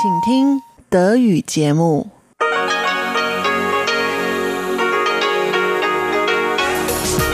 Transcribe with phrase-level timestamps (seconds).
[0.00, 2.10] 请听德语节目。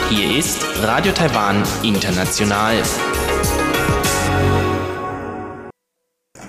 [0.09, 2.81] Hier ist Radio Taiwan International.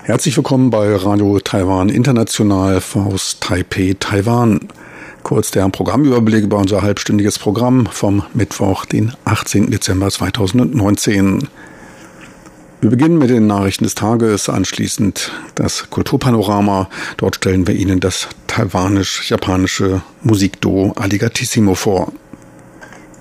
[0.03, 4.67] Herzlich willkommen bei Radio Taiwan International aus Taipei, Taiwan.
[5.23, 9.71] Kurz der Programmüberblick über unser halbstündiges Programm vom Mittwoch, den 18.
[9.71, 11.47] Dezember 2019.
[12.80, 16.88] Wir beginnen mit den Nachrichten des Tages, anschließend das Kulturpanorama.
[17.16, 22.12] Dort stellen wir Ihnen das taiwanisch-japanische Musikduo Aligatissimo vor.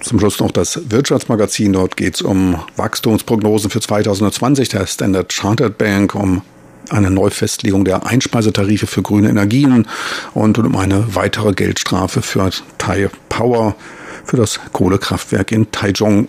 [0.04, 1.74] Zum Schluss noch das Wirtschaftsmagazin.
[1.74, 6.44] Dort geht es um Wachstumsprognosen für 2020 der Standard Chartered Bank, um
[6.90, 9.88] eine Neufestlegung der Einspeisetarife für grüne Energien
[10.36, 13.76] und um eine weitere Geldstrafe für Tai Power
[14.24, 16.28] für das Kohlekraftwerk in Taichung.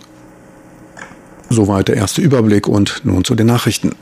[1.59, 3.93] Soweit der erste Überblick und nun zu den Nachrichten.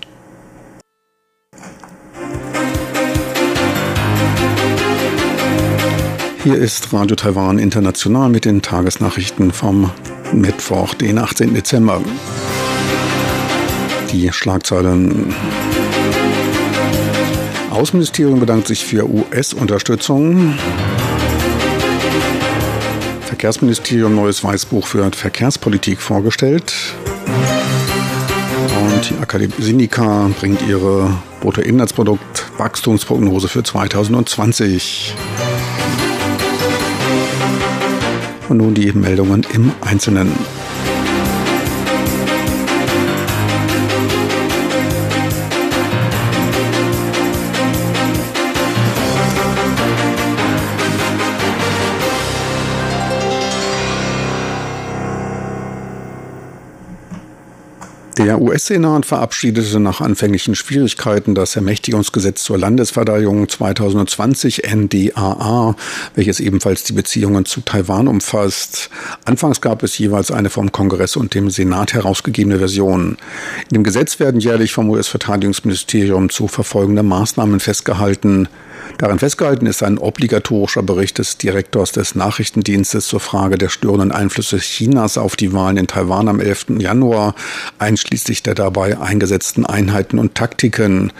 [6.44, 9.90] Hier ist Radio Taiwan International mit den Tagesnachrichten vom
[10.32, 11.56] Mittwoch, den 18.
[11.56, 12.00] Dezember.
[14.12, 15.34] Die Schlagzeilen.
[17.72, 20.54] Außenministerium bedankt sich für US-Unterstützung.
[23.22, 26.76] Verkehrsministerium neues Weißbuch für Verkehrspolitik vorgestellt.
[28.76, 35.14] Und die Akademie Sinica bringt ihre Bruttoinlandsprodukt-Wachstumsprognose für 2020.
[38.50, 40.32] Und nun die Meldungen im Einzelnen.
[58.18, 65.76] Der US-Senat verabschiedete nach anfänglichen Schwierigkeiten das Ermächtigungsgesetz zur Landesverteidigung 2020 NDAA,
[66.16, 68.90] welches ebenfalls die Beziehungen zu Taiwan umfasst.
[69.26, 73.18] Anfangs gab es jeweils eine vom Kongress und dem Senat herausgegebene Version.
[73.70, 78.48] In dem Gesetz werden jährlich vom US-Verteidigungsministerium zu verfolgende Maßnahmen festgehalten.
[78.98, 84.58] Darin festgehalten ist ein obligatorischer Bericht des Direktors des Nachrichtendienstes zur Frage der störenden Einflüsse
[84.58, 86.80] Chinas auf die Wahlen in Taiwan am 11.
[86.80, 87.36] Januar,
[87.78, 91.14] einschließlich der dabei eingesetzten Einheiten und Taktiken.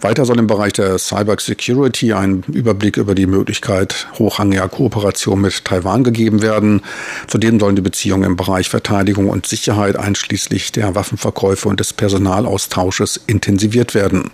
[0.00, 5.64] Weiter soll im Bereich der Cyber Security ein Überblick über die Möglichkeit hochrangiger Kooperation mit
[5.64, 6.82] Taiwan gegeben werden.
[7.28, 13.20] Zudem sollen die Beziehungen im Bereich Verteidigung und Sicherheit einschließlich der Waffenverkäufe und des Personalaustausches
[13.28, 14.32] intensiviert werden.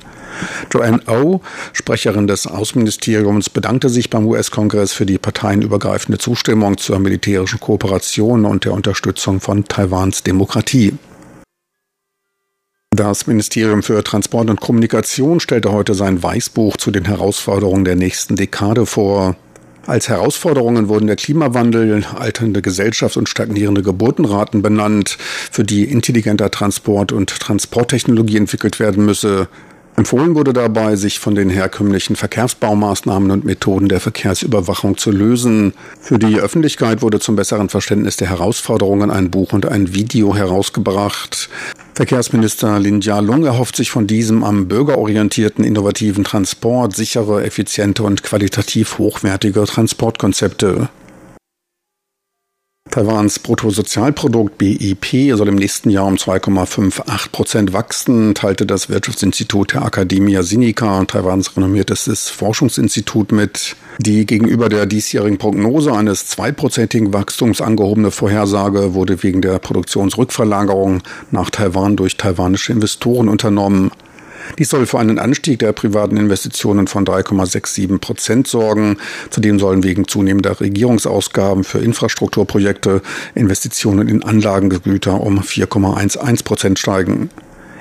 [0.71, 1.41] Joanne O,
[1.73, 2.86] Sprecherin des Außenministeriums,
[3.51, 9.65] bedankte sich beim US-Kongress für die parteienübergreifende Zustimmung zur militärischen Kooperation und der Unterstützung von
[9.65, 10.95] Taiwans Demokratie.
[12.91, 18.37] Das Ministerium für Transport und Kommunikation stellte heute sein Weißbuch zu den Herausforderungen der nächsten
[18.37, 19.37] Dekade vor.
[19.87, 27.13] Als Herausforderungen wurden der Klimawandel, alternde Gesellschaft und stagnierende Geburtenraten benannt, für die intelligenter Transport
[27.13, 29.49] und Transporttechnologie entwickelt werden müsse.
[29.97, 35.73] Empfohlen wurde dabei, sich von den herkömmlichen Verkehrsbaumaßnahmen und Methoden der Verkehrsüberwachung zu lösen.
[36.01, 41.49] Für die Öffentlichkeit wurde zum besseren Verständnis der Herausforderungen ein Buch und ein Video herausgebracht.
[41.95, 48.99] Verkehrsminister Lin Jialong erhofft sich von diesem am bürgerorientierten innovativen Transport sichere, effiziente und qualitativ
[48.99, 50.91] hochwertige Transportkonzepte.
[52.97, 59.83] Taiwans Bruttosozialprodukt BIP soll im nächsten Jahr um 2,58 Prozent wachsen, teilte das Wirtschaftsinstitut der
[59.85, 63.77] Academia Sinica, Taiwans renommiertestes Forschungsinstitut mit.
[63.99, 71.51] Die gegenüber der diesjährigen Prognose eines zweiprozentigen Wachstums angehobene Vorhersage wurde wegen der Produktionsrückverlagerung nach
[71.51, 73.91] Taiwan durch taiwanische Investoren unternommen.
[74.59, 78.99] Dies soll für einen Anstieg der privaten Investitionen von 3,67 Prozent sorgen.
[79.31, 83.03] Zudem sollen wegen zunehmender Regierungsausgaben für Infrastrukturprojekte
[83.35, 87.31] Investitionen in Anlagengüter um 4,11 Prozent steigen.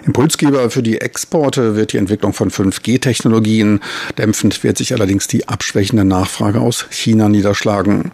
[0.05, 3.79] Impulsgeber für die Exporte wird die Entwicklung von 5G-Technologien.
[4.17, 8.11] Dämpfend wird sich allerdings die abschwächende Nachfrage aus China niederschlagen.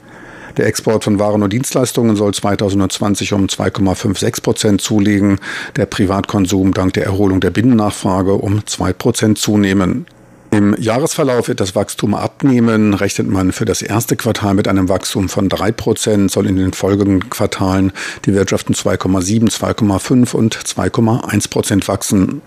[0.58, 5.40] Der Export von Waren und Dienstleistungen soll 2020 um 2,56 Prozent zulegen,
[5.76, 10.06] der Privatkonsum dank der Erholung der Binnennachfrage um 2 Prozent zunehmen.
[10.54, 12.94] Im Jahresverlauf wird das Wachstum abnehmen.
[12.94, 16.74] Rechnet man für das erste Quartal mit einem Wachstum von 3 Prozent, soll in den
[16.74, 17.94] folgenden Quartalen
[18.26, 22.42] die Wirtschaft um 2,7, 2,5 und 2,1 Prozent wachsen.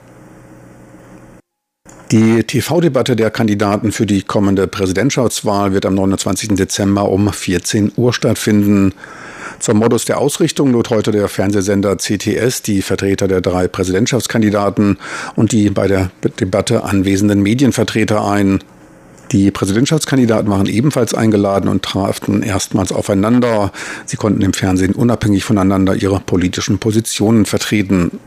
[2.11, 6.51] Die TV-Debatte der Kandidaten für die kommende Präsidentschaftswahl wird am 29.
[6.51, 8.93] Dezember um 14 Uhr stattfinden.
[9.59, 14.99] Zum Modus der Ausrichtung lud heute der Fernsehsender CTS die Vertreter der drei Präsidentschaftskandidaten
[15.35, 16.11] und die bei der
[16.41, 18.63] Debatte anwesenden Medienvertreter ein.
[19.33, 23.73] Die Präsidentschaftskandidaten waren ebenfalls eingeladen und traften erstmals aufeinander.
[24.05, 28.21] Sie konnten im Fernsehen unabhängig voneinander ihre politischen Positionen vertreten.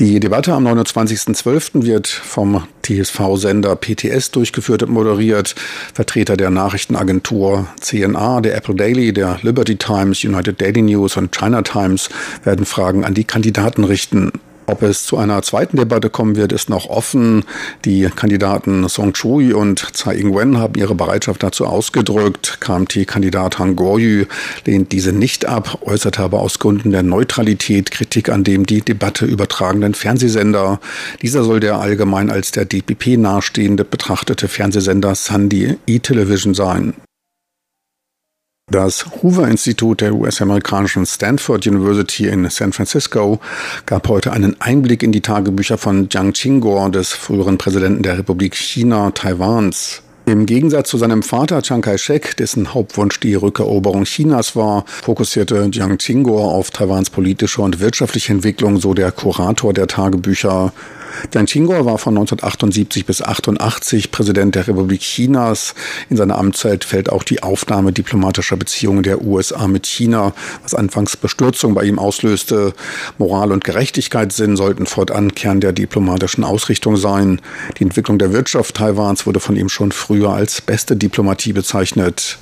[0.00, 1.82] Die Debatte am 29.12.
[1.82, 5.56] wird vom TSV-Sender PTS durchgeführt und moderiert.
[5.92, 11.62] Vertreter der Nachrichtenagentur CNA, der Apple Daily, der Liberty Times, United Daily News und China
[11.62, 12.10] Times
[12.44, 14.30] werden Fragen an die Kandidaten richten.
[14.68, 17.44] Ob es zu einer zweiten Debatte kommen wird, ist noch offen.
[17.86, 22.58] Die Kandidaten Song Chui und Tsai Ing-wen haben ihre Bereitschaft dazu ausgedrückt.
[22.60, 24.26] KMT-Kandidat Han Goryu
[24.66, 29.24] lehnt diese nicht ab, äußerte aber aus Gründen der Neutralität Kritik an dem die Debatte
[29.24, 30.80] übertragenden Fernsehsender.
[31.22, 36.92] Dieser soll der allgemein als der DPP nahestehende betrachtete Fernsehsender Sunday E-Television sein.
[38.70, 43.40] Das Hoover-Institut der US-amerikanischen Stanford University in San Francisco
[43.86, 48.54] gab heute einen Einblick in die Tagebücher von Jiang Qingguo, des früheren Präsidenten der Republik
[48.54, 50.02] China Taiwans.
[50.26, 55.96] Im Gegensatz zu seinem Vater Chiang Kai-shek, dessen Hauptwunsch die Rückeroberung Chinas war, fokussierte Jiang
[55.96, 60.74] Qingguo auf Taiwans politische und wirtschaftliche Entwicklung, so der Kurator der Tagebücher.
[61.32, 65.74] Jiang Qingguo war von 1978 bis 88 Präsident der Republik Chinas.
[66.10, 70.32] In seine Amtszeit fällt auch die Aufnahme diplomatischer Beziehungen der USA mit China,
[70.62, 72.72] was anfangs Bestürzung bei ihm auslöste.
[73.18, 77.40] Moral und Gerechtigkeitssinn sollten fortan Kern der diplomatischen Ausrichtung sein.
[77.78, 82.38] Die Entwicklung der Wirtschaft Taiwans wurde von ihm schon früher als beste Diplomatie bezeichnet.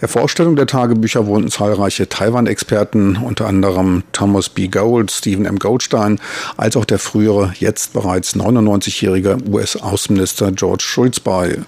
[0.00, 4.68] Der Vorstellung der Tagebücher wohnten zahlreiche Taiwan-Experten, unter anderem Thomas B.
[4.68, 5.58] Gold, Stephen M.
[5.58, 6.18] Goldstein,
[6.56, 11.58] als auch der frühere, jetzt bereits 99-jährige US-Außenminister George Schulz bei.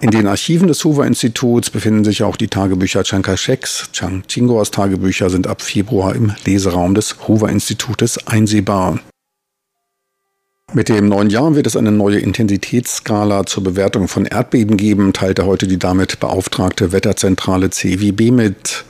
[0.00, 3.90] In den Archiven des Hoover-Instituts befinden sich auch die Tagebücher Chiang Kai-sheks.
[3.92, 8.98] Chiang Chinguas Tagebücher sind ab Februar im Leseraum des Hoover-Institutes einsehbar.
[10.72, 15.44] Mit dem neuen Jahr wird es eine neue Intensitätsskala zur Bewertung von Erdbeben geben, teilte
[15.44, 18.84] heute die damit beauftragte Wetterzentrale CWB mit.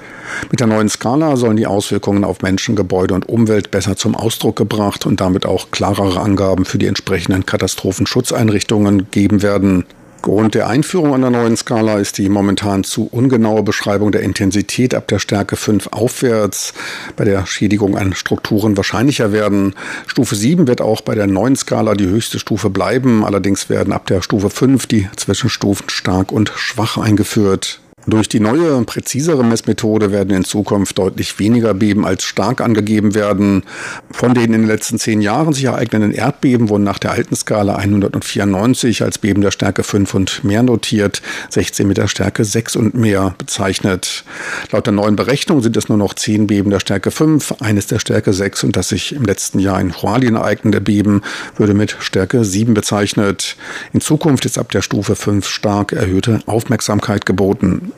[0.50, 4.56] Mit der neuen Skala sollen die Auswirkungen auf Menschen, Gebäude und Umwelt besser zum Ausdruck
[4.56, 9.86] gebracht und damit auch klarere Angaben für die entsprechenden Katastrophenschutzeinrichtungen geben werden.
[10.22, 15.08] Grund der Einführung einer neuen Skala ist die momentan zu ungenaue Beschreibung der Intensität ab
[15.08, 16.74] der Stärke 5 aufwärts,
[17.16, 19.74] bei der Schädigung an Strukturen wahrscheinlicher werden.
[20.06, 24.06] Stufe 7 wird auch bei der neuen Skala die höchste Stufe bleiben, allerdings werden ab
[24.06, 27.80] der Stufe 5 die Zwischenstufen stark und schwach eingeführt.
[28.06, 33.62] Durch die neue, präzisere Messmethode werden in Zukunft deutlich weniger Beben als stark angegeben werden.
[34.10, 37.76] Von den in den letzten zehn Jahren sich ereignenden Erdbeben wurden nach der alten Skala
[37.76, 41.20] 194 als Beben der Stärke 5 und mehr notiert,
[41.50, 44.24] 16 mit der Stärke 6 und mehr bezeichnet.
[44.72, 47.98] Laut der neuen Berechnung sind es nur noch 10 Beben der Stärke 5, eines der
[47.98, 51.20] Stärke 6 und das sich im letzten Jahr in Hualien ereignende Beben
[51.56, 53.56] würde mit Stärke 7 bezeichnet.
[53.92, 57.89] In Zukunft ist ab der Stufe 5 stark erhöhte Aufmerksamkeit geboten.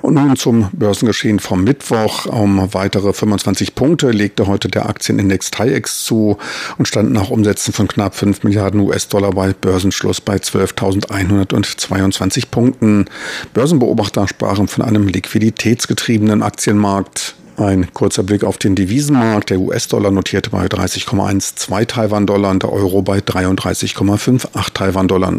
[0.00, 2.26] Und nun zum Börsengeschehen vom Mittwoch.
[2.26, 6.38] Um weitere 25 Punkte legte heute der Aktienindex TAIEX zu
[6.78, 13.06] und stand nach Umsätzen von knapp 5 Milliarden US-Dollar bei Börsenschluss bei 12.122 Punkten.
[13.54, 17.34] Börsenbeobachter sprachen von einem liquiditätsgetriebenen Aktienmarkt.
[17.56, 19.50] Ein kurzer Blick auf den Devisenmarkt.
[19.50, 25.32] Der US-Dollar notierte bei 30,12 Taiwan-Dollar und der Euro bei 33,58 Taiwan-Dollar.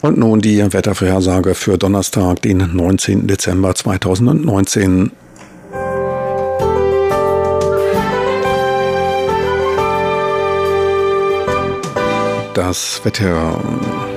[0.00, 3.26] Und nun die Wettervorhersage für Donnerstag, den 19.
[3.26, 5.10] Dezember 2019.
[12.54, 14.13] Das Wetter.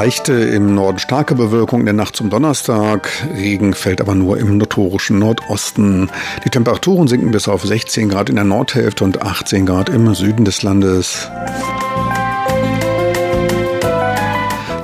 [0.00, 3.10] Leichte im Norden starke Bewölkung in der Nacht zum Donnerstag.
[3.34, 6.08] Regen fällt aber nur im notorischen Nordosten.
[6.44, 10.44] Die Temperaturen sinken bis auf 16 Grad in der Nordhälfte und 18 Grad im Süden
[10.44, 11.28] des Landes.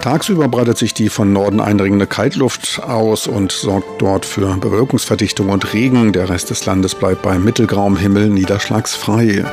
[0.05, 5.73] Tagsüber breitet sich die von Norden eindringende Kaltluft aus und sorgt dort für Bewölkungsverdichtung und
[5.73, 6.13] Regen.
[6.13, 9.47] Der Rest des Landes bleibt bei mittelgrauem Himmel niederschlagsfrei.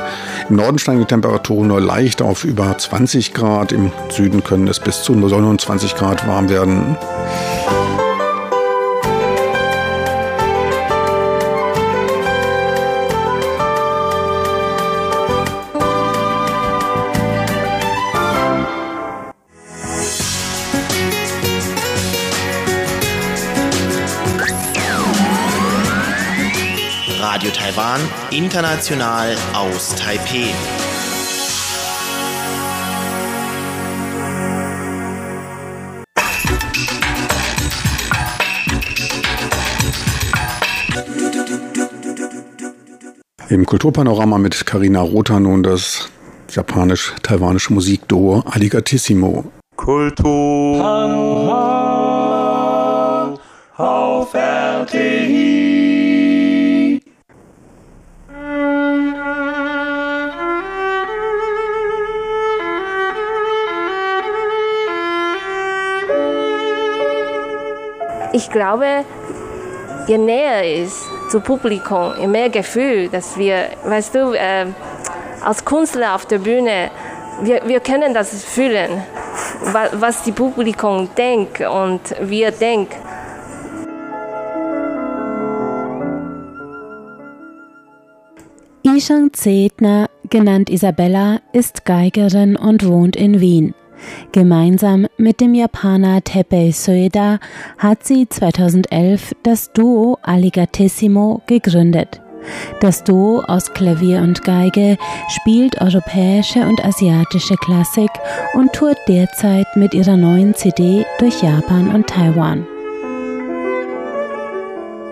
[0.50, 3.72] Im Norden steigen die Temperaturen nur leicht auf über 20 Grad.
[3.72, 6.98] Im Süden können es bis zu 29 Grad warm werden.
[27.82, 30.54] Taiwan, international aus Taipeh.
[43.48, 46.08] Im Kulturpanorama mit Karina Rother nun das
[46.50, 49.46] japanisch-taiwanische Musikduo Aligatissimo.
[49.74, 50.84] Kultur
[53.76, 55.91] auf RTI.
[68.34, 69.04] Ich glaube,
[70.06, 74.66] je näher ist zum Publikum, je mehr Gefühl, dass wir, weißt du, äh,
[75.44, 76.90] als Künstler auf der Bühne,
[77.42, 79.02] wir, wir können das fühlen,
[79.72, 82.96] was, was die Publikum denkt und wir denken.
[88.84, 93.74] Ishang Zedner, genannt Isabella, ist Geigerin und wohnt in Wien.
[94.32, 97.38] Gemeinsam mit dem Japaner Teppei Soeda
[97.78, 102.20] hat sie 2011 das Duo Alligatissimo gegründet.
[102.80, 104.96] Das Duo aus Klavier und Geige
[105.28, 108.10] spielt europäische und asiatische Klassik
[108.54, 112.66] und tourt derzeit mit ihrer neuen CD durch Japan und Taiwan.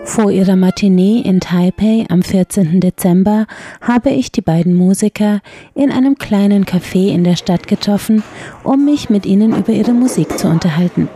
[0.03, 2.79] Vor ihrer Matinee in Taipei am 14.
[2.79, 3.45] Dezember
[3.81, 5.41] habe ich die beiden Musiker
[5.73, 8.23] in einem kleinen Café in der Stadt getroffen,
[8.63, 11.07] um mich mit ihnen über ihre Musik zu unterhalten.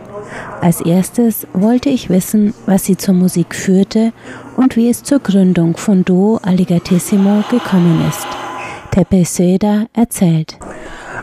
[0.60, 4.12] Als erstes wollte ich wissen, was sie zur Musik führte
[4.56, 8.26] und wie es zur Gründung von Duo Alligatissimo gekommen ist.
[8.90, 10.58] Tepe Söda erzählt.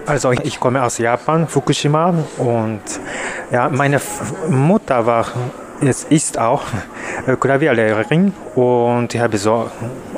[0.05, 2.81] Also ich komme aus Japan, Fukushima und
[3.51, 3.99] ja, meine
[4.49, 5.25] Mutter war
[5.81, 6.63] jetzt ist auch
[7.27, 9.69] äh, Klavierlehrerin und ich habe so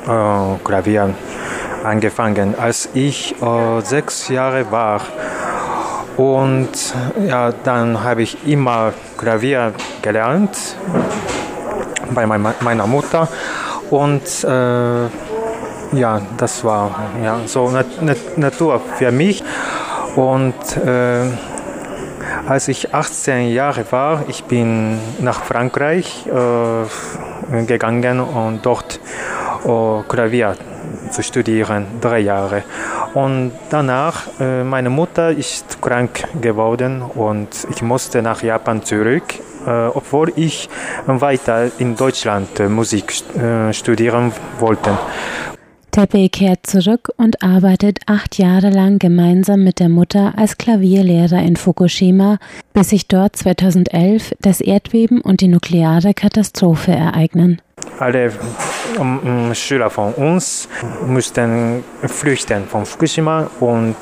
[0.06, 1.14] äh, Klavier
[1.84, 5.00] angefangen, als ich äh, sechs Jahre war.
[6.16, 6.94] Und
[7.26, 10.56] ja, dann habe ich immer Klavier gelernt
[12.10, 13.28] bei meiner Mutter.
[13.90, 15.06] Und äh,
[15.92, 16.90] ja, das war
[17.22, 17.86] ja, so Nat
[18.36, 19.44] Natur für mich.
[20.16, 21.26] Und äh,
[22.46, 29.00] als ich 18 Jahre war, ich bin nach Frankreich äh, gegangen und dort
[29.64, 30.56] äh, Klavier
[31.10, 32.62] zu studieren, drei Jahre.
[33.14, 39.24] Und danach, äh, meine Mutter ist krank geworden und ich musste nach Japan zurück,
[39.66, 40.68] äh, obwohl ich
[41.06, 44.90] weiter in Deutschland äh, Musik äh, studieren wollte.
[45.96, 51.56] Tepe kehrt zurück und arbeitet acht Jahre lang gemeinsam mit der Mutter als Klavierlehrer in
[51.56, 52.36] Fukushima,
[52.74, 57.62] bis sich dort 2011 das Erdbeben und die nukleare Katastrophe ereignen.
[57.98, 58.30] Alle
[58.98, 60.68] um, Schüler von uns
[61.06, 63.96] mussten flüchten von Fukushima und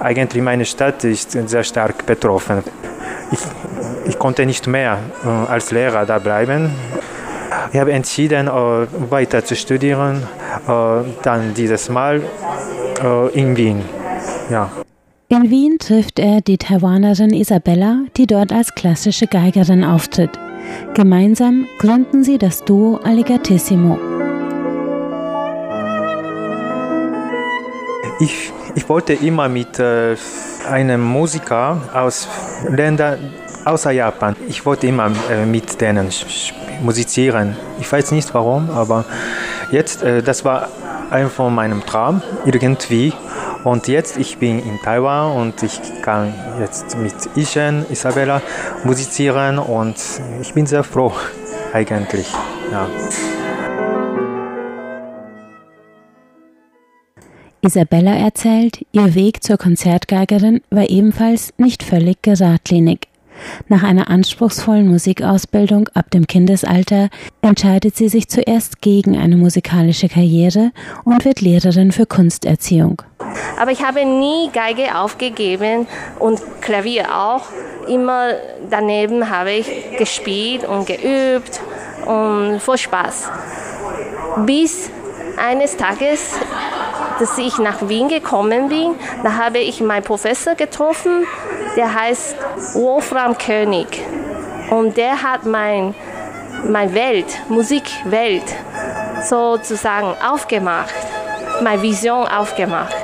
[0.00, 2.62] eigentlich meine Stadt ist sehr stark betroffen.
[3.32, 3.40] Ich,
[4.08, 6.70] ich konnte nicht mehr äh, als Lehrer da bleiben.
[7.72, 8.50] Ich habe entschieden, äh,
[9.10, 10.22] weiter zu studieren,
[10.66, 10.70] äh,
[11.22, 12.22] dann dieses Mal
[13.02, 13.82] äh, in Wien.
[14.50, 14.70] Ja.
[15.28, 20.30] In Wien trifft er die Taiwanerin Isabella, die dort als klassische Geigerin auftritt.
[20.94, 23.98] Gemeinsam gründen sie das Duo Alligatissimo.
[28.20, 32.28] Ich, ich wollte immer mit einem Musiker aus
[32.68, 33.18] Ländern
[33.66, 36.08] außer Japan, ich wollte immer äh, mit denen
[36.82, 37.56] musizieren.
[37.80, 39.04] Ich weiß nicht warum, aber
[39.72, 40.68] jetzt, äh, das war
[41.10, 43.12] ein von meinem Traum irgendwie.
[43.64, 48.40] Und jetzt, ich bin in Taiwan und ich kann jetzt mit Ishen, Isabella
[48.84, 49.96] musizieren und
[50.40, 51.12] ich bin sehr froh
[51.72, 52.32] eigentlich.
[52.70, 52.86] Ja.
[57.62, 63.08] Isabella erzählt, ihr Weg zur Konzertgeigerin war ebenfalls nicht völlig geradlinig.
[63.68, 67.08] Nach einer anspruchsvollen Musikausbildung ab dem Kindesalter
[67.42, 70.72] entscheidet sie sich zuerst gegen eine musikalische Karriere
[71.04, 73.02] und wird Lehrerin für Kunsterziehung.
[73.58, 75.86] Aber ich habe nie Geige aufgegeben
[76.18, 77.46] und Klavier auch.
[77.88, 78.30] Immer
[78.70, 79.66] daneben habe ich
[79.98, 81.60] gespielt und geübt
[82.04, 83.30] und vor Spaß.
[84.44, 84.90] Bis
[85.36, 86.34] eines Tages,
[87.18, 91.26] dass ich nach Wien gekommen bin, da habe ich meinen Professor getroffen
[91.76, 92.36] der heißt
[92.74, 93.86] Wolfram König.
[94.70, 95.94] Und der hat mein,
[96.64, 98.44] mein Welt, Musikwelt
[99.22, 100.94] sozusagen aufgemacht,
[101.62, 102.96] meine Vision aufgemacht.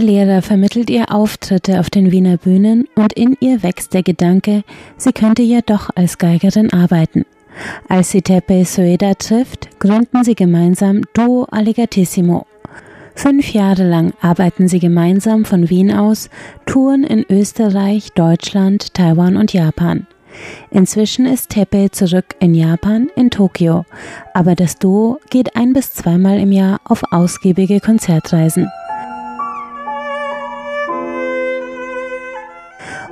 [0.00, 4.62] Lehrer vermittelt ihr Auftritte auf den Wiener Bühnen und in ihr wächst der Gedanke,
[4.96, 7.24] sie könnte ja doch als Geigerin arbeiten.
[7.88, 12.46] Als sie Tepe Soeda trifft, gründen sie gemeinsam Duo Alligatissimo.
[13.14, 16.28] Fünf Jahre lang arbeiten sie gemeinsam von Wien aus,
[16.66, 20.06] touren in Österreich, Deutschland, Taiwan und Japan.
[20.70, 23.86] Inzwischen ist Teppei zurück in Japan, in Tokio,
[24.34, 28.68] aber das Duo geht ein bis zweimal im Jahr auf ausgiebige Konzertreisen.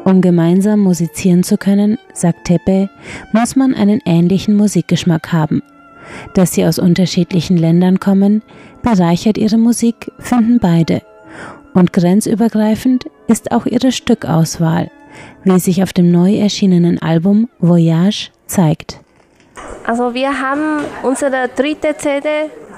[0.04, 2.90] Um gemeinsam musizieren zu können, sagt Teppe,
[3.32, 5.62] muss man einen ähnlichen Musikgeschmack haben.
[6.34, 8.42] Dass sie aus unterschiedlichen Ländern kommen,
[8.82, 11.00] bereichert ihre Musik, finden beide.
[11.72, 14.90] Und grenzübergreifend ist auch ihre Stückauswahl,
[15.42, 19.00] wie sich auf dem neu erschienenen Album Voyage zeigt.
[19.86, 22.28] Also wir haben unsere dritte CD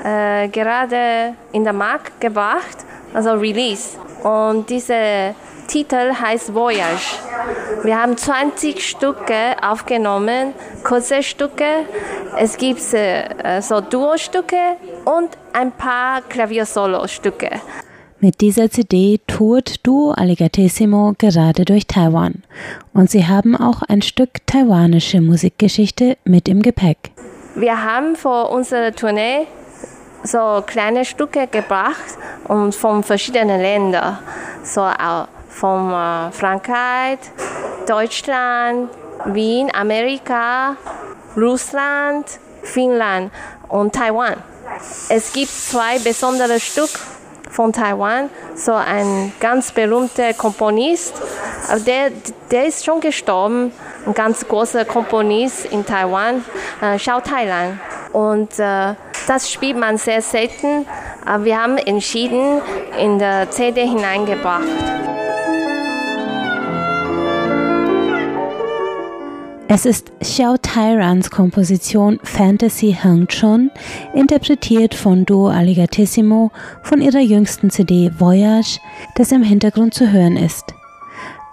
[0.05, 2.79] äh, gerade in der Markt gebracht,
[3.13, 3.99] also Release.
[4.23, 5.35] Und diese
[5.67, 7.17] Titel heißt Voyage.
[7.83, 10.55] Wir haben 20 Stücke aufgenommen,
[10.85, 11.65] kurze Stücke.
[12.39, 17.61] Es gibt äh, so Duo-Stücke und ein paar Klavier-Solo-Stücke.
[18.21, 22.43] Mit dieser CD tourt Duo Alligatissimo gerade durch Taiwan.
[22.95, 27.11] Und sie haben auch ein Stück taiwanische Musikgeschichte mit im Gepäck.
[27.55, 29.47] Wir haben vor unserer Tournee
[30.23, 32.19] so kleine Stücke gebracht
[32.49, 34.19] und von verschiedenen Ländern.
[34.63, 34.81] So
[35.57, 37.19] von äh, Frankreich,
[37.87, 38.91] Deutschland,
[39.27, 40.77] Wien, Amerika,
[41.37, 42.27] Russland,
[42.63, 43.33] Finnland
[43.69, 44.37] und Taiwan.
[45.09, 46.91] Es gibt zwei besondere Stück
[47.51, 51.15] von Taiwan, so ein ganz berühmter Komponist,
[51.87, 52.11] der,
[52.51, 53.73] der ist schon gestorben,
[54.07, 56.45] ein ganz großer Komponist in Taiwan,
[56.83, 57.81] äh, Tailan.
[58.13, 58.95] Und äh,
[59.27, 60.87] das spielt man sehr selten,
[61.25, 62.61] aber wir haben entschieden,
[62.99, 64.69] in der CD hineingebracht.
[69.69, 73.73] Es ist Xiao Tairans Komposition Fantasy Hung Chun,
[74.15, 78.79] interpretiert von Duo Alligatissimo von ihrer jüngsten CD Voyage,
[79.17, 80.73] das im Hintergrund zu hören ist.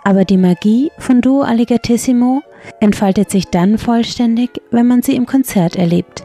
[0.03, 2.43] Aber die Magie von Duo Alligatissimo
[2.79, 6.23] entfaltet sich dann vollständig, wenn man sie im Konzert erlebt.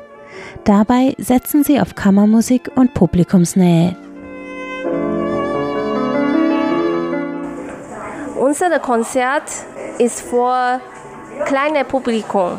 [0.65, 3.97] Dabei setzen sie auf Kammermusik und Publikumsnähe.
[8.39, 9.51] Unser Konzert
[9.99, 10.81] ist vor
[11.45, 12.59] kleine Publikum.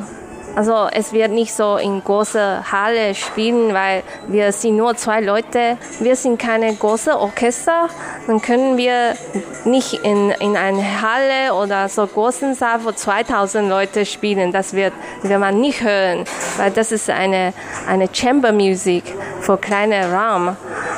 [0.55, 5.77] Also es wird nicht so in große Halle spielen, weil wir sind nur zwei Leute.
[5.99, 7.87] Wir sind keine große Orchester.
[8.27, 9.15] Dann können wir
[9.63, 14.51] nicht in, in eine Halle oder so großen Saal für 2000 Leute spielen.
[14.51, 16.25] Das wird, wird man nicht hören,
[16.57, 17.53] weil das ist eine,
[17.87, 19.03] eine Chamber Music
[19.41, 20.57] für kleine Raum.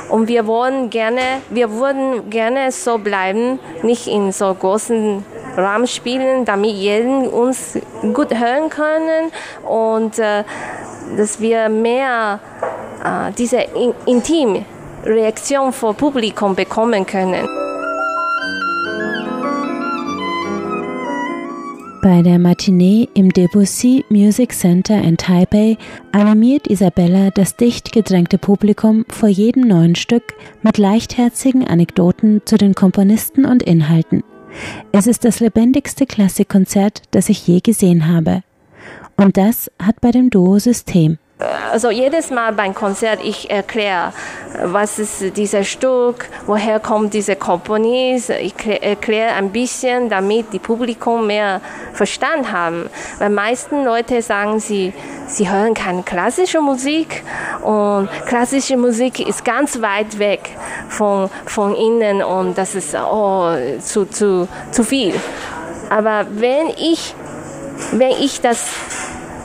[0.10, 5.24] Und wir wollen gerne, wir würden gerne so bleiben, nicht in so großen
[5.58, 7.78] Raum spielen, damit jeden uns
[8.14, 9.32] gut hören können
[9.68, 10.44] und äh,
[11.18, 12.40] dass wir mehr
[13.04, 14.66] äh, diese in, intim
[15.04, 17.48] Reaktion vom Publikum bekommen können.
[22.04, 25.78] Bei der Matinee im Debussy Music Center in Taipei
[26.12, 30.34] animiert Isabella das dicht gedrängte Publikum vor jedem neuen Stück
[30.64, 34.24] mit leichtherzigen Anekdoten zu den Komponisten und Inhalten.
[34.92, 38.44] Es ist das lebendigste Klassikkonzert, das ich je gesehen habe.
[39.18, 41.18] Und das hat bei dem Duo System.
[41.72, 44.14] Also jedes Mal beim Konzert, ich erkläre,
[44.64, 48.30] was ist dieses Stück, woher kommt dieser Komponist.
[48.30, 51.62] Ich erkläre ein bisschen, damit die Publikum mehr
[51.94, 52.90] Verstand haben.
[53.20, 54.94] Weil meisten Leute sagen, sie,
[55.28, 57.24] sie hören keine klassische Musik
[57.62, 60.42] und klassische Musik ist ganz weit weg
[60.90, 65.14] von, von ihnen und das ist oh, zu, zu, zu viel.
[65.90, 67.16] Aber wenn ich,
[67.92, 68.70] wenn ich das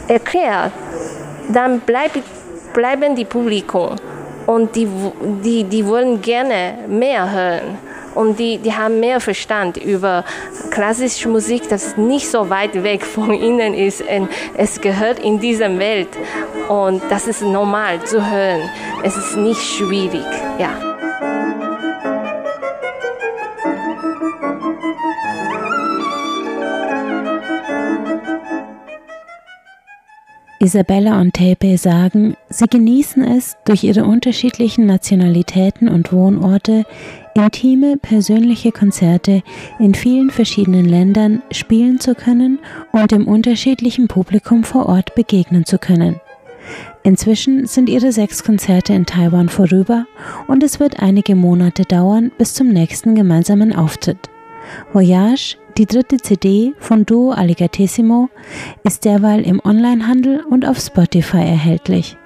[0.08, 0.70] erkläre,
[1.48, 2.12] dann bleib,
[2.72, 3.96] bleiben die Publikum
[4.46, 4.88] und die,
[5.44, 7.78] die, die wollen gerne mehr hören
[8.14, 10.24] und die, die haben mehr Verstand über
[10.70, 14.00] klassische Musik, das nicht so weit weg von ihnen ist.
[14.02, 16.08] Und es gehört in dieser Welt
[16.68, 18.62] und das ist normal zu hören.
[19.02, 20.24] Es ist nicht schwierig,
[20.58, 20.85] ja.
[30.58, 36.84] Isabella und Tepe sagen, sie genießen es, durch ihre unterschiedlichen Nationalitäten und Wohnorte
[37.34, 39.42] intime, persönliche Konzerte
[39.78, 42.58] in vielen verschiedenen Ländern spielen zu können
[42.92, 46.20] und dem unterschiedlichen Publikum vor Ort begegnen zu können.
[47.02, 50.06] Inzwischen sind ihre sechs Konzerte in Taiwan vorüber
[50.48, 54.30] und es wird einige Monate dauern bis zum nächsten gemeinsamen Auftritt.
[54.92, 58.28] Voyage, die dritte CD von Duo Alligatissimo,
[58.84, 62.16] ist derweil im Onlinehandel und auf Spotify erhältlich.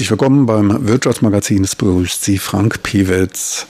[0.00, 1.62] Herzlich willkommen beim Wirtschaftsmagazin.
[1.62, 3.66] Es begrüßt Sie Frank Pewitz.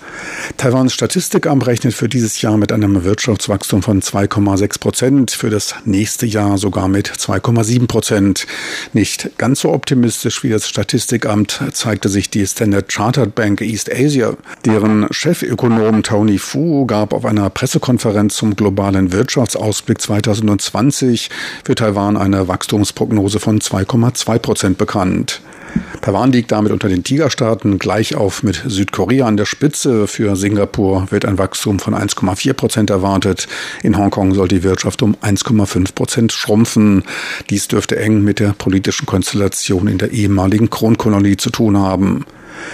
[0.58, 6.26] Taiwans Statistikamt rechnet für dieses Jahr mit einem Wirtschaftswachstum von 2,6 Prozent, für das nächste
[6.26, 8.46] Jahr sogar mit 2,7 Prozent.
[8.92, 14.34] Nicht ganz so optimistisch wie das Statistikamt zeigte sich die Standard Chartered Bank East Asia.
[14.64, 21.28] Deren Chefökonom Tony Fu gab auf einer Pressekonferenz zum globalen Wirtschaftsausblick 2020
[21.64, 25.40] für Taiwan eine Wachstumsprognose von 2,2 Prozent bekannt.
[26.00, 30.06] Taiwan liegt damit unter den Tigerstaaten gleich auf mit Südkorea an der Spitze.
[30.06, 33.48] Für Singapur wird ein Wachstum von 1,4 Prozent erwartet.
[33.82, 37.04] In Hongkong soll die Wirtschaft um 1,5 Prozent schrumpfen.
[37.50, 42.24] Dies dürfte eng mit der politischen Konstellation in der ehemaligen Kronkolonie zu tun haben.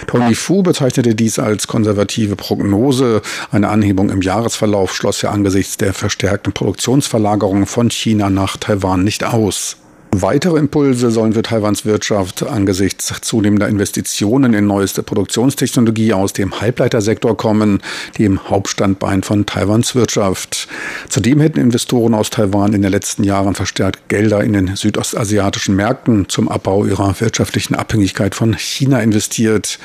[0.07, 3.23] Tony Fu bezeichnete dies als konservative Prognose.
[3.51, 9.25] Eine Anhebung im Jahresverlauf schloss er angesichts der verstärkten Produktionsverlagerung von China nach Taiwan nicht
[9.25, 9.77] aus.
[10.13, 17.37] Weitere Impulse sollen für Taiwans Wirtschaft angesichts zunehmender Investitionen in neueste Produktionstechnologie aus dem Halbleitersektor
[17.37, 17.83] kommen,
[18.17, 20.69] dem Hauptstandbein von Taiwans Wirtschaft.
[21.09, 26.29] Zudem hätten Investoren aus Taiwan in den letzten Jahren verstärkt Gelder in den südostasiatischen Märkten
[26.29, 29.79] zum Abbau ihrer wirtschaftlichen Abhängigkeit von China investiert.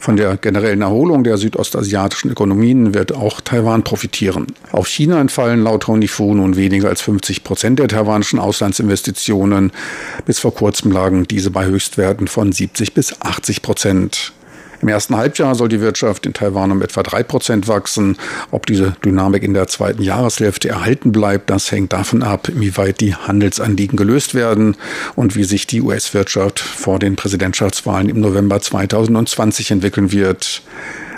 [0.00, 4.46] Von der generellen Erholung der südostasiatischen Ökonomien wird auch Taiwan profitieren.
[4.70, 9.67] Auf China entfallen laut Tony Fu nun weniger als 50 Prozent der taiwanischen Auslandsinvestitionen.
[10.26, 14.32] Bis vor kurzem lagen diese bei Höchstwerten von 70 bis 80 Prozent.
[14.80, 18.16] Im ersten Halbjahr soll die Wirtschaft in Taiwan um etwa drei Prozent wachsen.
[18.52, 23.14] Ob diese Dynamik in der zweiten Jahreshälfte erhalten bleibt, das hängt davon ab, inwieweit die
[23.14, 24.76] Handelsanliegen gelöst werden
[25.16, 30.62] und wie sich die US-Wirtschaft vor den Präsidentschaftswahlen im November 2020 entwickeln wird.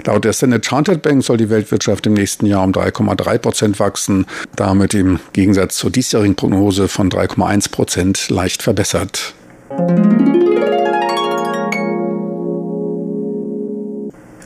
[0.04, 4.26] Laut der Standard Chartered Bank soll die Weltwirtschaft im nächsten Jahr um 3,3 Prozent wachsen,
[4.56, 9.34] damit im Gegensatz zur diesjährigen Prognose von 3,1 Prozent leicht verbessert.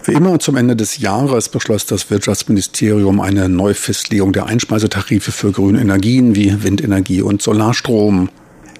[0.06, 5.80] Wie immer zum Ende des Jahres beschloss das Wirtschaftsministerium eine Neufestlegung der Einspeisetarife für grüne
[5.80, 8.28] Energien wie Windenergie und Solarstrom.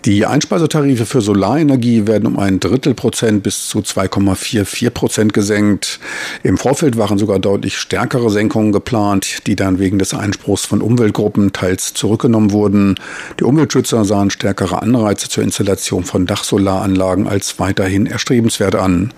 [0.05, 5.99] Die Einspeisetarife für Solarenergie werden um ein Drittel Prozent bis zu 2,44 Prozent gesenkt.
[6.43, 11.55] Im Vorfeld waren sogar deutlich stärkere Senkungen geplant, die dann wegen des Einspruchs von Umweltgruppen
[11.55, 12.97] teils zurückgenommen wurden.
[13.41, 19.11] Die Umweltschützer sahen stärkere Anreize zur Installation von Dachsolaranlagen als weiterhin erstrebenswert an.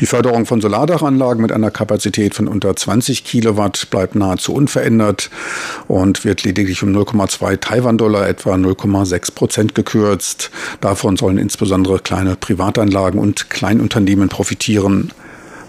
[0.00, 5.30] Die Förderung von Solardachanlagen mit einer Kapazität von unter 20 Kilowatt bleibt nahezu unverändert
[5.86, 10.50] und wird lediglich um 0,2 Taiwan-Dollar, etwa 0,6 Prozent gekürzt.
[10.80, 15.12] Davon sollen insbesondere kleine Privatanlagen und Kleinunternehmen profitieren.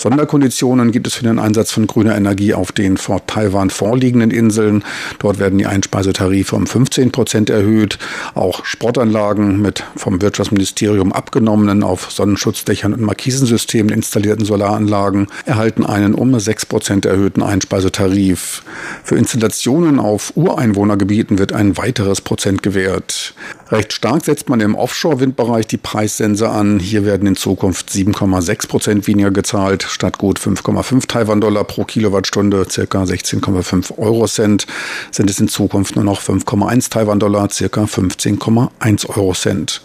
[0.03, 4.83] Sonderkonditionen gibt es für den Einsatz von grüner Energie auf den vor Taiwan vorliegenden Inseln.
[5.19, 7.97] Dort werden die Einspeisetarife um 15 Prozent erhöht.
[8.35, 16.37] Auch Sportanlagen mit vom Wirtschaftsministerium abgenommenen, auf Sonnenschutzdächern und Markisensystemen installierten Solaranlagen erhalten einen um
[16.37, 18.63] 6 Prozent erhöhten Einspeisetarif.
[19.05, 23.35] Für Installationen auf Ureinwohnergebieten wird ein weiteres Prozent gewährt.
[23.71, 26.79] Recht stark setzt man im Offshore-Windbereich die Preissense an.
[26.79, 33.03] Hier werden in Zukunft 7,6 Prozent weniger gezahlt statt gut 5,5 Taiwan-Dollar pro Kilowattstunde, circa
[33.03, 34.67] 16,5 Euro Cent,
[35.11, 39.81] sind es in Zukunft nur noch 5,1 Taiwan-Dollar, circa 15,1 Euro Cent.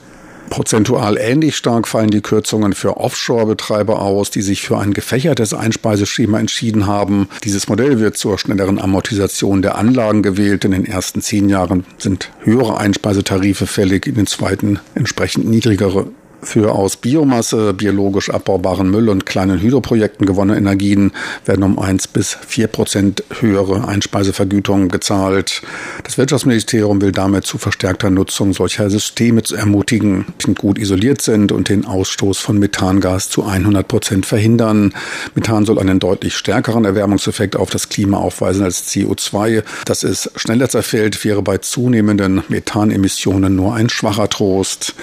[0.48, 6.38] Prozentual ähnlich stark fallen die Kürzungen für Offshore-Betreiber aus, die sich für ein gefächertes Einspeiseschema
[6.38, 7.28] entschieden haben.
[7.44, 10.64] Dieses Modell wird zur schnelleren Amortisation der Anlagen gewählt.
[10.64, 16.08] In den ersten zehn Jahren sind höhere Einspeisetarife fällig, in den zweiten entsprechend niedrigere.
[16.40, 21.11] Für aus Biomasse, biologisch abbaubaren Müll und kleinen Hydroprojekten gewonnene Energien
[21.44, 25.62] werden um 1 bis 4 Prozent höhere Einspeisevergütungen gezahlt.
[26.05, 31.68] Das Wirtschaftsministerium will damit zu verstärkter Nutzung solcher Systeme ermutigen, die gut isoliert sind und
[31.68, 34.94] den Ausstoß von Methangas zu 100 Prozent verhindern.
[35.35, 39.64] Methan soll einen deutlich stärkeren Erwärmungseffekt auf das Klima aufweisen als CO2.
[39.87, 44.94] Dass es schneller zerfällt, wäre bei zunehmenden Methanemissionen nur ein schwacher Trost.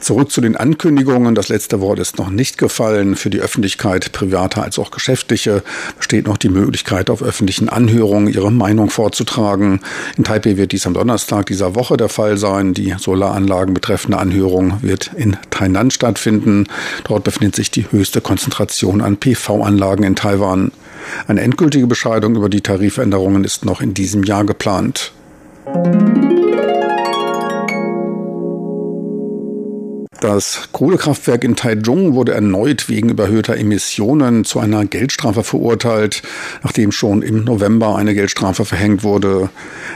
[0.00, 1.36] Zurück zu den Ankündigungen.
[1.36, 3.14] Das letzte Wort ist noch nicht gefallen.
[3.14, 5.62] Für die Öffentlichkeit, private als auch geschäftliche,
[5.96, 9.80] besteht noch die Möglichkeit, auf öffentlichen Anhörungen ihre Meinung vorzutragen.
[10.16, 12.74] In Taipei wird dies am Donnerstag dieser Woche der Fall sein.
[12.74, 16.66] Die Solaranlagen betreffende Anhörung wird in Tainan stattfinden.
[17.04, 20.72] Dort befindet sich die höchste Konzentration an PV-Anlagen in Taiwan.
[21.28, 25.12] Eine endgültige Bescheidung über die Tarifänderungen ist noch in diesem Jahr geplant.
[30.24, 36.22] Das Kohlekraftwerk in Taichung wurde erneut wegen überhöhter Emissionen zu einer Geldstrafe verurteilt,
[36.62, 39.50] nachdem schon im November eine Geldstrafe verhängt wurde.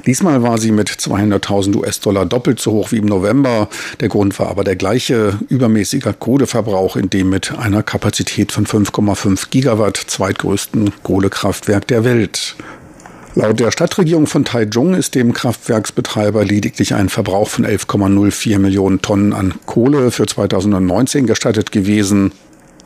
[0.04, 3.70] Diesmal war sie mit 200.000 US-Dollar doppelt so hoch wie im November.
[4.00, 9.48] Der Grund war aber der gleiche, übermäßiger Kohleverbrauch in dem mit einer Kapazität von 5,5
[9.48, 12.54] Gigawatt zweitgrößten Kohlekraftwerk der Welt.
[13.34, 19.32] Laut der Stadtregierung von Taichung ist dem Kraftwerksbetreiber lediglich ein Verbrauch von 11,04 Millionen Tonnen
[19.32, 22.32] an Kohle für 2019 gestattet gewesen.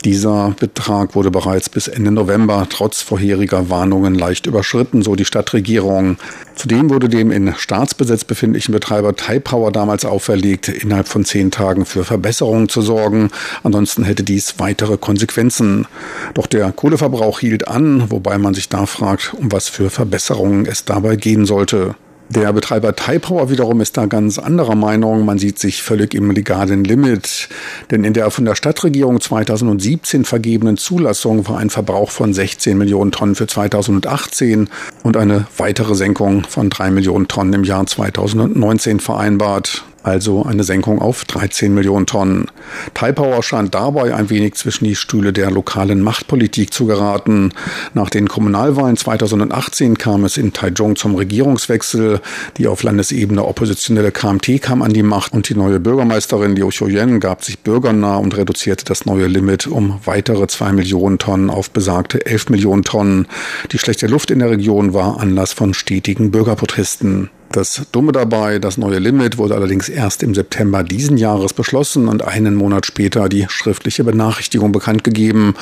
[0.03, 6.17] Dieser Betrag wurde bereits bis Ende November trotz vorheriger Warnungen leicht überschritten, so die Stadtregierung.
[6.55, 12.03] Zudem wurde dem in Staatsbesitz befindlichen Betreiber Taipower damals auferlegt, innerhalb von zehn Tagen für
[12.03, 13.29] Verbesserungen zu sorgen.
[13.63, 15.87] Ansonsten hätte dies weitere Konsequenzen.
[16.33, 20.83] Doch der Kohleverbrauch hielt an, wobei man sich da fragt, um was für Verbesserungen es
[20.83, 21.95] dabei gehen sollte.
[22.29, 25.25] Der Betreiber Taipower wiederum ist da ganz anderer Meinung.
[25.25, 27.49] Man sieht sich völlig im legalen Limit.
[27.91, 33.11] Denn in der von der Stadtregierung 2017 vergebenen Zulassung war ein Verbrauch von 16 Millionen
[33.11, 34.69] Tonnen für 2018
[35.03, 41.01] und eine weitere Senkung von 3 Millionen Tonnen im Jahr 2019 vereinbart also eine Senkung
[41.01, 42.47] auf 13 Millionen Tonnen.
[42.93, 47.53] Taipower scheint dabei ein wenig zwischen die Stühle der lokalen Machtpolitik zu geraten.
[47.93, 52.19] Nach den Kommunalwahlen 2018 kam es in Taichung zum Regierungswechsel.
[52.57, 57.19] Die auf Landesebene oppositionelle KMT kam an die Macht und die neue Bürgermeisterin Liu Xiuyen
[57.19, 62.25] gab sich bürgernah und reduzierte das neue Limit um weitere 2 Millionen Tonnen auf besagte
[62.25, 63.27] 11 Millionen Tonnen.
[63.71, 67.29] Die schlechte Luft in der Region war Anlass von stetigen Bürgerprotesten.
[67.53, 72.23] Das Dumme dabei, das neue Limit wurde allerdings erst im September diesen Jahres beschlossen und
[72.23, 75.53] einen Monat später die schriftliche Benachrichtigung bekannt gegeben.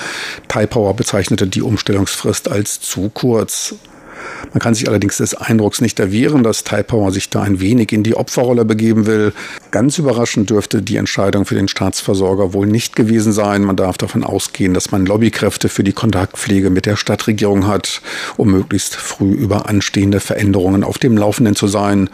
[0.47, 3.75] Taipower bezeichnete die Umstellungsfrist als zu kurz.
[4.53, 8.03] Man kann sich allerdings des Eindrucks nicht erwehren, dass Taipower sich da ein wenig in
[8.03, 9.33] die Opferrolle begeben will.
[9.71, 13.63] Ganz überraschend dürfte die Entscheidung für den Staatsversorger wohl nicht gewesen sein.
[13.63, 18.01] Man darf davon ausgehen, dass man Lobbykräfte für die Kontaktpflege mit der Stadtregierung hat,
[18.37, 22.09] um möglichst früh über anstehende Veränderungen auf dem Laufenden zu sein.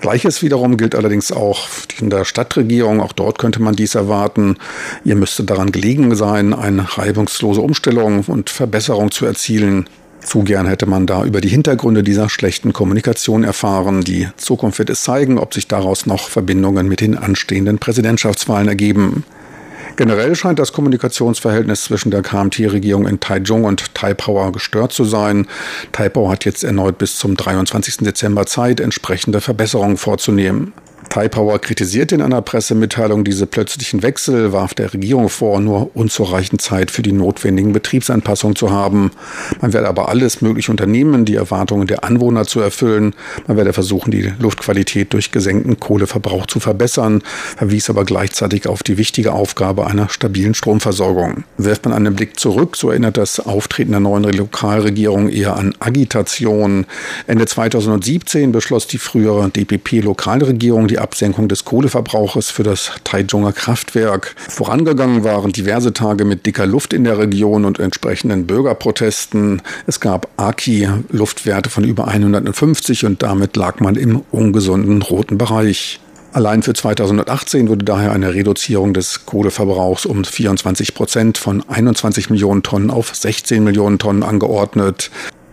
[0.00, 1.66] Gleiches wiederum gilt allerdings auch
[2.00, 3.00] in der Stadtregierung.
[3.00, 4.56] Auch dort könnte man dies erwarten.
[5.04, 9.88] Ihr müsste daran gelegen sein, eine reibungslose Umstellung und Verbesserung zu erzielen.
[10.28, 14.02] Zu gern hätte man da über die Hintergründe dieser schlechten Kommunikation erfahren.
[14.02, 19.24] Die Zukunft wird es zeigen, ob sich daraus noch Verbindungen mit den anstehenden Präsidentschaftswahlen ergeben.
[19.96, 25.46] Generell scheint das Kommunikationsverhältnis zwischen der KMT-Regierung in Taichung und Taipower gestört zu sein.
[25.92, 27.96] Taipower hat jetzt erneut bis zum 23.
[28.04, 30.74] Dezember Zeit, entsprechende Verbesserungen vorzunehmen.
[31.08, 36.90] Taipower kritisierte in einer Pressemitteilung diese plötzlichen Wechsel, warf der Regierung vor, nur unzureichend Zeit
[36.90, 39.10] für die notwendigen Betriebsanpassungen zu haben.
[39.60, 43.14] Man werde aber alles mögliche unternehmen, die Erwartungen der Anwohner zu erfüllen.
[43.46, 47.22] Man werde versuchen, die Luftqualität durch gesenkten Kohleverbrauch zu verbessern,
[47.56, 51.44] verwies aber gleichzeitig auf die wichtige Aufgabe einer stabilen Stromversorgung.
[51.56, 56.86] Wirft man einen Blick zurück, so erinnert das Auftreten der neuen Lokalregierung eher an Agitation.
[57.26, 64.34] Ende 2017 beschloss die frühere DPP-Lokalregierung die Absenkung des Kohleverbrauches für das Taichunger Kraftwerk.
[64.48, 69.62] Vorangegangen waren diverse Tage mit dicker Luft in der Region und entsprechenden Bürgerprotesten.
[69.86, 76.00] Es gab Aki-Luftwerte von über 150 und damit lag man im ungesunden roten Bereich.
[76.32, 82.62] Allein für 2018 wurde daher eine Reduzierung des Kohleverbrauchs um 24 Prozent von 21 Millionen
[82.62, 85.10] Tonnen auf 16 Millionen Tonnen angeordnet.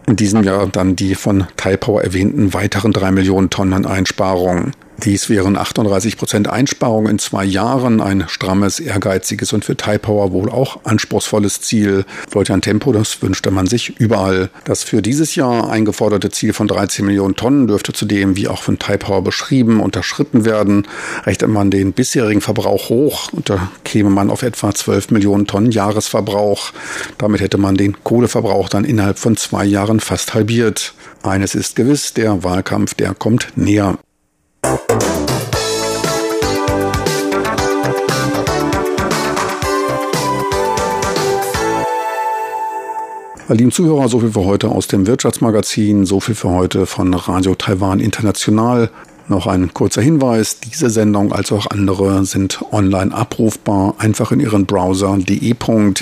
[0.07, 4.73] In diesem Jahr dann die von Taipower erwähnten weiteren drei Millionen Tonnen an Einsparungen.
[5.03, 10.49] Dies wären 38 Prozent Einsparung in zwei Jahren, ein strammes, ehrgeiziges und für Taipower wohl
[10.49, 12.05] auch anspruchsvolles Ziel.
[12.47, 14.49] Ein Tempo, das wünschte man sich überall.
[14.63, 18.79] Das für dieses Jahr eingeforderte Ziel von 13 Millionen Tonnen dürfte zudem, wie auch von
[18.79, 20.87] Taipower beschrieben, unterschritten werden.
[21.25, 26.71] Rechnet man den bisherigen Verbrauch hoch, da käme man auf etwa 12 Millionen Tonnen Jahresverbrauch.
[27.17, 30.93] Damit hätte man den Kohleverbrauch dann innerhalb von zwei Jahren fast halbiert.
[31.23, 33.97] Eines ist gewiss, der Wahlkampf, der kommt näher.
[43.47, 47.55] Lieben Zuhörer, so viel für heute aus dem Wirtschaftsmagazin, so viel für heute von Radio
[47.55, 48.89] Taiwan International.
[49.27, 53.95] Noch ein kurzer Hinweis, diese Sendung als auch andere sind online abrufbar.
[53.97, 55.99] Einfach in Ihren Browser de.rti.org.tv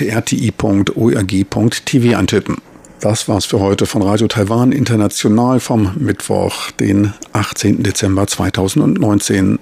[2.18, 2.56] eintippen.
[3.04, 7.82] Das war's für heute von Radio Taiwan International vom Mittwoch, den 18.
[7.82, 9.58] Dezember 2019.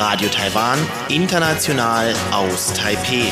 [0.00, 3.30] Radio Taiwan, international aus Taipeh.